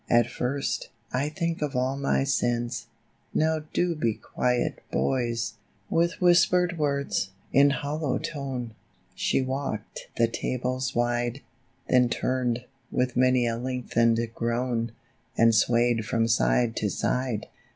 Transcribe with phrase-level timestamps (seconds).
[0.09, 2.87] At first, I think of all my sins;
[3.35, 5.53] Now do be quiet, boys!"
[5.89, 5.95] 22 GONE TO HEAVEN.
[5.95, 8.73] With whispered words, in hollow tone,
[9.13, 11.41] She walked the tables wide,
[11.87, 14.91] Then turned, with many a lengthened groan,
[15.37, 17.45] And swayed from side to side.